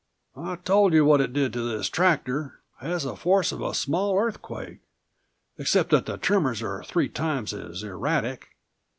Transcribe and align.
I 0.35 0.55
told 0.55 0.93
you 0.93 1.05
what 1.05 1.21
it 1.21 1.31
did 1.31 1.53
to 1.53 1.61
this 1.61 1.87
tractor. 1.87 2.61
Has 2.79 3.03
the 3.03 3.15
force 3.15 3.51
of 3.51 3.61
a 3.61 3.75
small 3.75 4.17
earthquake, 4.17 4.79
except 5.59 5.91
that 5.91 6.07
the 6.07 6.17
tremors 6.17 6.63
are 6.63 6.83
three 6.83 7.07
times 7.07 7.53
as 7.53 7.83
erratic. 7.83 8.47